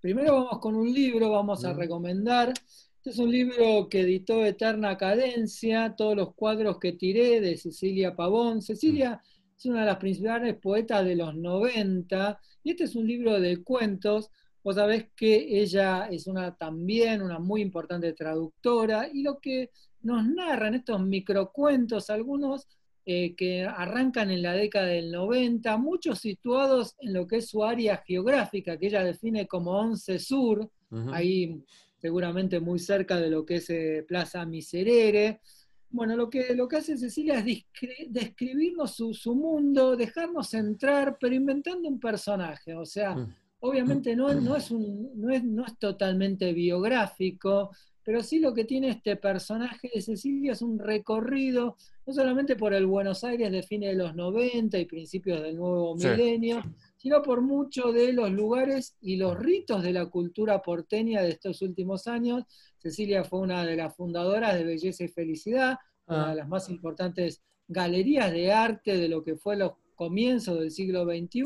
Primero 0.00 0.32
vamos 0.32 0.58
con 0.58 0.74
un 0.74 0.90
libro, 0.90 1.30
vamos 1.30 1.66
a 1.66 1.74
mm. 1.74 1.76
recomendar. 1.76 2.48
Este 2.48 3.10
es 3.10 3.18
un 3.18 3.30
libro 3.30 3.90
que 3.90 4.00
editó 4.00 4.42
Eterna 4.42 4.96
Cadencia, 4.96 5.94
todos 5.94 6.16
los 6.16 6.32
cuadros 6.32 6.78
que 6.78 6.92
tiré 6.92 7.42
de 7.42 7.58
Cecilia 7.58 8.16
Pavón. 8.16 8.62
Cecilia 8.62 9.20
es 9.58 9.66
una 9.66 9.80
de 9.80 9.86
las 9.86 9.96
principales 9.96 10.56
poetas 10.56 11.04
de 11.04 11.16
los 11.16 11.34
90, 11.34 12.40
y 12.62 12.70
este 12.70 12.84
es 12.84 12.94
un 12.94 13.06
libro 13.06 13.40
de 13.40 13.62
cuentos. 13.64 14.30
Vos 14.62 14.76
sabés 14.76 15.08
que 15.16 15.60
ella 15.60 16.08
es 16.10 16.26
una 16.26 16.54
también 16.54 17.22
una 17.22 17.38
muy 17.40 17.62
importante 17.62 18.12
traductora, 18.12 19.08
y 19.12 19.22
lo 19.22 19.40
que 19.40 19.70
nos 20.02 20.24
narran 20.26 20.74
estos 20.74 21.00
microcuentos, 21.00 22.08
algunos 22.08 22.68
eh, 23.04 23.34
que 23.34 23.64
arrancan 23.64 24.30
en 24.30 24.42
la 24.42 24.52
década 24.52 24.86
del 24.86 25.10
90, 25.10 25.76
muchos 25.78 26.20
situados 26.20 26.94
en 27.00 27.14
lo 27.14 27.26
que 27.26 27.38
es 27.38 27.48
su 27.48 27.64
área 27.64 27.96
geográfica, 28.06 28.78
que 28.78 28.86
ella 28.86 29.02
define 29.02 29.48
como 29.48 29.72
11 29.72 30.18
Sur, 30.20 30.70
ahí 31.12 31.64
seguramente 31.96 32.60
muy 32.60 32.78
cerca 32.78 33.16
de 33.16 33.30
lo 33.30 33.44
que 33.44 33.56
es 33.56 33.70
eh, 33.70 34.04
Plaza 34.06 34.44
Miserere. 34.46 35.40
Bueno, 35.90 36.16
lo 36.16 36.28
que, 36.28 36.54
lo 36.54 36.68
que 36.68 36.76
hace 36.76 36.98
Cecilia 36.98 37.38
es 37.38 37.64
describirnos 38.08 38.94
su, 38.94 39.34
mundo, 39.34 39.96
dejarnos 39.96 40.52
entrar, 40.54 41.16
pero 41.18 41.34
inventando 41.34 41.88
un 41.88 41.98
personaje. 41.98 42.74
O 42.74 42.84
sea, 42.84 43.14
mm. 43.14 43.34
obviamente 43.60 44.14
no, 44.14 44.32
no, 44.34 44.56
es 44.56 44.70
un, 44.70 45.10
no, 45.14 45.30
es, 45.30 45.42
no 45.44 45.64
es 45.64 45.78
totalmente 45.78 46.52
biográfico, 46.52 47.70
pero 48.08 48.22
sí 48.22 48.38
lo 48.38 48.54
que 48.54 48.64
tiene 48.64 48.88
este 48.88 49.16
personaje 49.16 49.90
de 49.94 50.00
Cecilia 50.00 50.52
es 50.52 50.62
un 50.62 50.78
recorrido, 50.78 51.76
no 52.06 52.12
solamente 52.12 52.56
por 52.56 52.72
el 52.72 52.86
Buenos 52.86 53.24
Aires 53.24 53.50
de 53.50 53.62
fines 53.62 53.90
de 53.90 54.02
los 54.02 54.14
90 54.14 54.78
y 54.78 54.84
principios 54.86 55.42
del 55.42 55.56
nuevo 55.56 55.94
milenio, 55.94 56.62
sino 56.98 57.22
por 57.22 57.40
muchos 57.40 57.94
de 57.94 58.12
los 58.12 58.30
lugares 58.30 58.96
y 59.00 59.16
los 59.16 59.38
ritos 59.38 59.82
de 59.82 59.92
la 59.92 60.06
cultura 60.06 60.60
porteña 60.60 61.22
de 61.22 61.30
estos 61.30 61.62
últimos 61.62 62.06
años. 62.06 62.44
Cecilia 62.76 63.24
fue 63.24 63.40
una 63.40 63.64
de 63.64 63.76
las 63.76 63.96
fundadoras 63.96 64.54
de 64.54 64.64
Belleza 64.64 65.04
y 65.04 65.08
Felicidad, 65.08 65.78
una 66.06 66.26
ah. 66.26 66.30
de 66.30 66.36
las 66.36 66.48
más 66.48 66.68
importantes 66.68 67.42
galerías 67.68 68.32
de 68.32 68.52
arte 68.52 68.96
de 68.96 69.08
lo 69.08 69.22
que 69.22 69.36
fue 69.36 69.56
los 69.56 69.72
comienzos 69.94 70.60
del 70.60 70.70
siglo 70.70 71.04
XXI, 71.04 71.42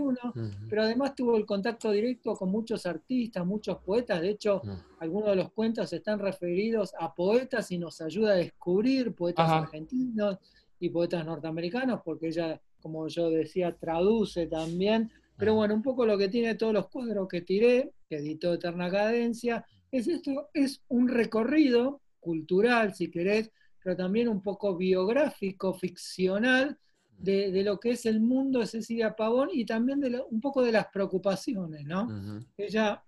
pero 0.69 0.83
además 0.83 1.15
tuvo 1.15 1.39
el 1.39 1.47
contacto 1.47 1.91
directo 1.91 2.35
con 2.35 2.51
muchos 2.51 2.85
artistas, 2.85 3.47
muchos 3.47 3.79
poetas, 3.79 4.21
de 4.21 4.29
hecho 4.29 4.61
algunos 5.01 5.31
de 5.31 5.37
los 5.37 5.53
cuentos 5.53 5.91
están 5.91 6.19
referidos 6.19 6.93
a 7.01 7.15
poetas 7.15 7.73
y 7.73 7.79
nos 7.79 8.03
ayuda 8.03 8.33
a 8.33 8.37
descubrir 8.37 9.15
poetas 9.15 9.51
argentinos 9.51 10.37
y 10.79 10.91
poetas 10.91 11.25
norteamericanos, 11.25 12.03
porque 12.05 12.29
ella, 12.29 12.61
como 12.83 13.09
yo 13.09 13.31
decía, 13.31 13.75
traduce 13.75 14.47
también, 14.47 15.11
pero 15.37 15.55
bueno, 15.55 15.75
un 15.75 15.83
poco 15.83 16.07
lo 16.07 16.17
que 16.19 16.29
tiene 16.29 16.55
todos 16.55 16.73
los 16.73 16.89
cuadros 16.89 17.29
que 17.29 17.41
tiré, 17.41 17.93
que 18.09 18.17
editó 18.17 18.55
Eterna 18.55 18.91
Cadencia, 18.91 19.65
es 19.91 20.09
esto, 20.09 20.51
es 20.55 20.83
un 20.89 21.09
recorrido 21.09 22.01
cultural, 22.21 22.95
si 22.95 23.11
querés, 23.11 23.51
pero 23.83 23.97
también 23.97 24.29
un 24.29 24.43
poco 24.43 24.77
biográfico, 24.77 25.75
ficcional, 25.75 26.79
de, 27.19 27.63
lo 27.63 27.79
que 27.79 27.93
es 27.93 28.07
el 28.07 28.21
mundo 28.21 28.61
de 28.61 28.67
Cecilia 28.67 29.15
Pavón 29.15 29.49
y 29.53 29.65
también 29.65 30.01
de 30.01 30.23
un 30.29 30.41
poco 30.41 30.63
de 30.63 30.73
las 30.73 30.87
preocupaciones, 30.89 31.85
¿no? 31.85 32.43
Ella 32.57 33.03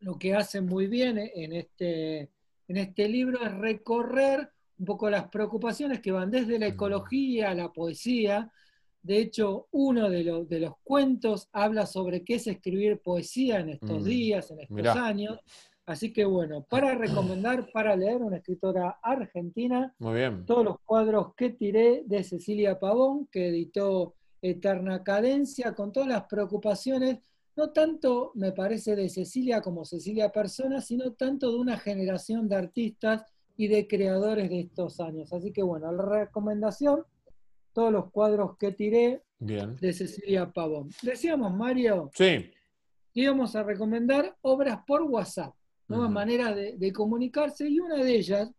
lo 0.00 0.18
que 0.18 0.34
hace 0.34 0.60
muy 0.60 0.86
bien 0.86 1.18
en 1.18 1.52
este, 1.52 2.30
en 2.68 2.76
este 2.76 3.08
libro 3.08 3.42
es 3.44 3.52
recorrer 3.54 4.50
un 4.78 4.84
poco 4.84 5.08
las 5.08 5.28
preocupaciones 5.28 6.00
que 6.00 6.12
van 6.12 6.30
desde 6.30 6.58
la 6.58 6.66
ecología 6.66 7.50
a 7.50 7.54
la 7.54 7.72
poesía. 7.72 8.52
De 9.04 9.18
hecho, 9.18 9.68
uno 9.70 10.08
de, 10.08 10.46
de 10.48 10.60
los 10.60 10.74
cuentos 10.82 11.48
habla 11.52 11.84
sobre 11.84 12.24
qué 12.24 12.36
es 12.36 12.46
escribir 12.46 13.00
poesía 13.00 13.60
en 13.60 13.68
estos 13.68 14.00
mm. 14.00 14.04
días, 14.04 14.50
en 14.50 14.60
estos 14.60 14.96
años. 14.96 15.38
Así 15.84 16.10
que 16.10 16.24
bueno, 16.24 16.64
para 16.64 16.94
recomendar, 16.94 17.70
para 17.70 17.94
leer, 17.94 18.22
una 18.22 18.38
escritora 18.38 18.98
argentina. 19.02 19.94
Muy 19.98 20.14
bien. 20.14 20.46
Todos 20.46 20.64
los 20.64 20.80
cuadros 20.80 21.34
que 21.36 21.50
tiré 21.50 22.02
de 22.06 22.24
Cecilia 22.24 22.80
Pavón, 22.80 23.28
que 23.30 23.48
editó 23.48 24.14
Eterna 24.40 25.02
Cadencia, 25.02 25.74
con 25.74 25.92
todas 25.92 26.08
las 26.08 26.24
preocupaciones, 26.24 27.18
no 27.56 27.72
tanto 27.72 28.32
me 28.34 28.52
parece 28.52 28.96
de 28.96 29.10
Cecilia 29.10 29.60
como 29.60 29.84
Cecilia 29.84 30.32
persona, 30.32 30.80
sino 30.80 31.12
tanto 31.12 31.52
de 31.52 31.58
una 31.58 31.78
generación 31.78 32.48
de 32.48 32.56
artistas 32.56 33.22
y 33.54 33.68
de 33.68 33.86
creadores 33.86 34.48
de 34.48 34.60
estos 34.60 34.98
años. 34.98 35.30
Así 35.32 35.52
que 35.52 35.62
bueno, 35.62 35.92
la 35.92 36.04
recomendación, 36.04 37.04
todos 37.74 37.92
los 37.92 38.10
cuadros 38.10 38.56
que 38.56 38.72
tiré 38.72 39.22
de 39.38 39.92
Cecilia 39.92 40.50
Pavón. 40.50 40.88
Decíamos, 41.02 41.52
Mario, 41.52 42.10
sí. 42.14 42.50
íbamos 43.12 43.54
a 43.56 43.62
recomendar 43.62 44.34
obras 44.40 44.78
por 44.86 45.02
WhatsApp 45.02 45.54
nuevas 45.88 46.10
maneras 46.10 46.56
de, 46.56 46.92
comunicarse, 46.92 47.68
y 47.68 47.78
una 47.78 48.02
de 48.02 48.16
ellas 48.16 48.50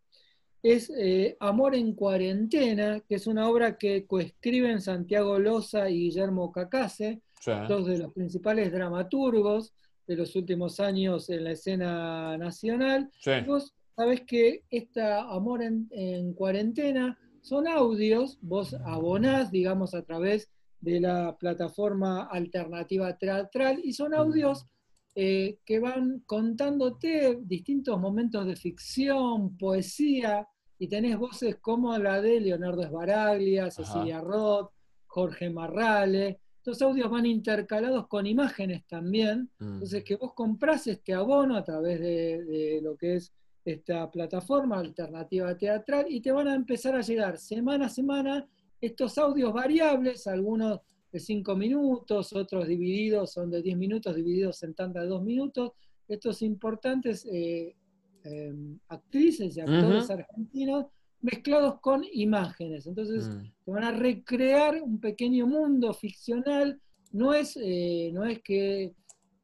es 0.61 0.91
eh, 0.97 1.37
Amor 1.39 1.75
en 1.75 1.93
Cuarentena, 1.93 3.01
que 3.07 3.15
es 3.15 3.27
una 3.27 3.49
obra 3.49 3.77
que 3.77 4.05
coescriben 4.05 4.81
Santiago 4.81 5.37
Loza 5.37 5.89
y 5.89 6.05
Guillermo 6.05 6.51
Cacase, 6.51 7.21
dos 7.67 7.85
de 7.85 7.99
los 7.99 8.13
principales 8.13 8.71
dramaturgos 8.71 9.73
de 10.07 10.15
los 10.15 10.35
últimos 10.35 10.79
años 10.79 11.29
en 11.29 11.43
la 11.43 11.51
escena 11.51 12.37
nacional. 12.37 13.11
Vos 13.45 13.75
sabés 13.95 14.21
que 14.21 14.63
esta 14.69 15.21
Amor 15.31 15.61
en, 15.61 15.87
en, 15.91 16.33
Cuarentena 16.33 17.17
son 17.45 17.67
audios, 17.67 18.39
vos 18.41 18.73
abonás, 18.73 19.51
digamos, 19.51 19.93
a 19.93 20.01
través 20.01 20.49
de 20.81 20.99
la 20.99 21.37
plataforma 21.37 22.23
alternativa 22.23 23.15
teatral, 23.15 23.79
y 23.83 23.93
son 23.93 24.15
audios 24.15 24.65
eh, 25.13 25.59
que 25.63 25.79
van 25.79 26.23
contándote 26.25 27.37
distintos 27.43 27.99
momentos 27.99 28.47
de 28.47 28.55
ficción, 28.55 29.55
poesía, 29.57 30.47
y 30.79 30.87
tenés 30.87 31.19
voces 31.19 31.57
como 31.57 31.95
la 31.99 32.19
de 32.19 32.41
Leonardo 32.41 32.81
Esbaraglia, 32.81 33.69
Cecilia 33.69 34.21
Roth, 34.21 34.71
Jorge 35.05 35.51
Marrale. 35.51 36.39
Estos 36.57 36.81
audios 36.81 37.11
van 37.11 37.27
intercalados 37.27 38.07
con 38.07 38.25
imágenes 38.25 38.87
también. 38.87 39.51
Mm. 39.59 39.73
Entonces, 39.73 40.03
que 40.03 40.15
vos 40.15 40.33
comprás 40.33 40.87
este 40.87 41.13
abono 41.13 41.55
a 41.55 41.63
través 41.63 41.99
de, 41.99 42.43
de 42.43 42.81
lo 42.81 42.97
que 42.97 43.17
es 43.17 43.31
esta 43.65 44.09
plataforma 44.11 44.79
alternativa 44.79 45.57
teatral 45.57 46.05
y 46.07 46.21
te 46.21 46.31
van 46.31 46.47
a 46.47 46.55
empezar 46.55 46.95
a 46.95 47.01
llegar 47.01 47.37
semana 47.37 47.87
a 47.87 47.89
semana 47.89 48.47
estos 48.79 49.17
audios 49.17 49.51
variables, 49.51 50.27
algunos 50.27 50.81
de 51.11 51.19
5 51.19 51.55
minutos, 51.55 52.33
otros 52.33 52.67
divididos 52.67 53.33
son 53.33 53.49
de 53.49 53.61
10 53.61 53.77
minutos, 53.77 54.15
divididos 54.15 54.61
en 54.63 54.73
tanda 54.73 55.01
de 55.01 55.07
2 55.07 55.23
minutos. 55.23 55.71
Estos 56.07 56.41
importantes 56.41 57.25
eh, 57.31 57.75
em, 58.23 58.77
actrices 58.89 59.57
y 59.57 59.61
actores 59.61 60.09
argentinos 60.09 60.85
mezclados 61.21 61.79
con 61.79 62.03
imágenes. 62.11 62.85
Entonces, 62.85 63.27
mm. 63.27 63.41
te 63.65 63.71
van 63.71 63.83
a 63.85 63.91
recrear 63.91 64.81
un 64.83 64.99
pequeño 64.99 65.47
mundo 65.47 65.93
ficcional. 65.93 66.79
No 67.11 67.33
es, 67.33 67.57
eh, 67.59 68.11
no 68.13 68.25
es 68.25 68.41
que 68.43 68.93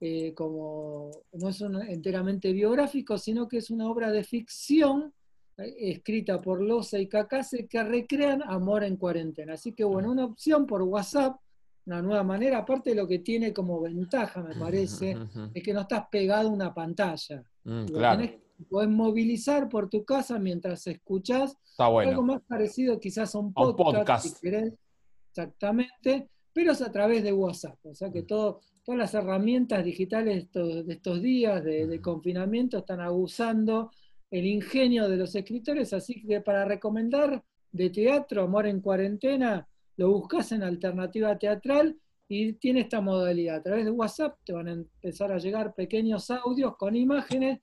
eh, 0.03 0.33
como 0.33 1.11
no 1.33 1.49
es 1.49 1.61
enteramente 1.61 2.51
biográfico, 2.51 3.19
sino 3.19 3.47
que 3.47 3.57
es 3.57 3.69
una 3.69 3.87
obra 3.87 4.11
de 4.11 4.23
ficción 4.23 5.13
escrita 5.57 6.41
por 6.41 6.61
Loza 6.61 6.97
y 6.99 7.07
Cacase, 7.07 7.67
que 7.67 7.83
recrean 7.83 8.41
amor 8.43 8.83
en 8.83 8.97
cuarentena. 8.97 9.53
Así 9.53 9.73
que 9.73 9.83
bueno, 9.83 10.11
una 10.11 10.25
opción 10.25 10.65
por 10.65 10.81
WhatsApp, 10.81 11.37
una 11.85 12.01
nueva 12.01 12.23
manera, 12.23 12.57
aparte 12.57 12.91
de 12.91 12.95
lo 12.95 13.07
que 13.07 13.19
tiene 13.19 13.53
como 13.53 13.79
ventaja, 13.79 14.41
me 14.41 14.55
parece, 14.55 15.15
es 15.53 15.63
que 15.63 15.73
no 15.73 15.81
estás 15.81 16.05
pegado 16.11 16.49
a 16.49 16.51
una 16.51 16.73
pantalla. 16.73 17.43
Mm, 17.63 17.85
claro. 17.85 18.23
Puedes 18.69 18.89
movilizar 18.89 19.69
por 19.69 19.89
tu 19.89 20.05
casa 20.05 20.37
mientras 20.37 20.85
escuchás 20.85 21.57
algo 21.77 22.23
más 22.23 22.41
parecido 22.47 22.99
quizás 22.99 23.33
a 23.33 23.39
un 23.39 23.53
podcast, 23.53 24.27
si 24.27 24.41
querés, 24.41 24.73
exactamente, 25.29 26.29
pero 26.53 26.71
es 26.71 26.81
a 26.81 26.91
través 26.91 27.23
de 27.23 27.33
WhatsApp. 27.33 27.77
O 27.85 27.93
sea 27.93 28.11
que 28.11 28.23
todo, 28.23 28.61
todas 28.83 28.99
las 28.99 29.13
herramientas 29.13 29.83
digitales 29.83 30.51
de 30.51 30.85
estos, 30.87 31.21
días 31.21 31.63
de, 31.63 32.01
confinamiento 32.01 32.79
están 32.79 32.99
abusando 32.99 33.91
el 34.29 34.45
ingenio 34.45 35.09
de 35.09 35.17
los 35.17 35.35
escritores, 35.35 35.93
así 35.93 36.21
que 36.25 36.41
para 36.41 36.65
recomendar 36.65 37.43
de 37.71 37.89
teatro, 37.89 38.43
Amor 38.43 38.67
en 38.67 38.81
Cuarentena, 38.81 39.67
lo 39.97 40.09
buscas 40.11 40.51
en 40.51 40.63
Alternativa 40.63 41.37
Teatral 41.37 41.97
y 42.27 42.53
tiene 42.53 42.81
esta 42.81 43.01
modalidad. 43.01 43.57
A 43.57 43.63
través 43.63 43.85
de 43.85 43.91
WhatsApp 43.91 44.37
te 44.45 44.53
van 44.53 44.67
a 44.67 44.71
empezar 44.71 45.31
a 45.31 45.37
llegar 45.37 45.73
pequeños 45.73 46.31
audios 46.31 46.77
con 46.77 46.95
imágenes 46.95 47.59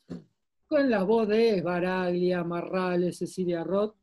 con 0.67 0.91
la 0.91 1.03
voz 1.03 1.27
de 1.27 1.63
Baraglia, 1.63 2.45
Marrales, 2.45 3.19
Cecilia 3.19 3.65
Roth. 3.65 3.97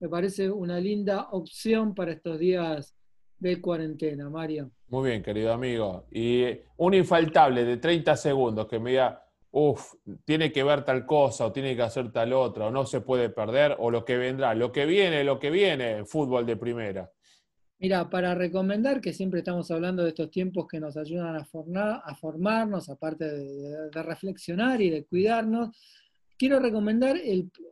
Me 0.00 0.08
parece 0.08 0.50
una 0.50 0.80
linda 0.80 1.28
opción 1.32 1.94
para 1.94 2.12
estos 2.12 2.38
días 2.38 2.97
de 3.38 3.60
cuarentena, 3.60 4.28
Mario. 4.28 4.70
Muy 4.88 5.10
bien, 5.10 5.22
querido 5.22 5.52
amigo. 5.52 6.06
Y 6.10 6.44
un 6.78 6.94
infaltable 6.94 7.64
de 7.64 7.76
30 7.76 8.16
segundos 8.16 8.66
que 8.66 8.78
me 8.78 8.90
diga, 8.90 9.22
uff, 9.50 9.94
tiene 10.24 10.52
que 10.52 10.62
ver 10.62 10.84
tal 10.84 11.06
cosa 11.06 11.46
o 11.46 11.52
tiene 11.52 11.76
que 11.76 11.82
hacer 11.82 12.10
tal 12.12 12.32
otra, 12.32 12.66
o 12.66 12.70
no 12.70 12.86
se 12.86 13.00
puede 13.00 13.30
perder, 13.30 13.76
o 13.78 13.90
lo 13.90 14.04
que 14.04 14.16
vendrá. 14.16 14.54
Lo 14.54 14.72
que 14.72 14.86
viene, 14.86 15.24
lo 15.24 15.38
que 15.38 15.50
viene, 15.50 16.04
fútbol 16.04 16.46
de 16.46 16.56
primera. 16.56 17.10
Mira, 17.80 18.10
para 18.10 18.34
recomendar, 18.34 19.00
que 19.00 19.12
siempre 19.12 19.38
estamos 19.38 19.70
hablando 19.70 20.02
de 20.02 20.08
estos 20.08 20.30
tiempos 20.30 20.66
que 20.66 20.80
nos 20.80 20.96
ayudan 20.96 21.36
a, 21.36 21.46
a 22.04 22.14
formarnos, 22.16 22.88
aparte 22.88 23.24
de, 23.24 24.02
reflexionar 24.02 24.80
y 24.80 24.90
de 24.90 25.04
cuidarnos, 25.04 25.76
quiero 26.36 26.58
recomendar 26.58 27.16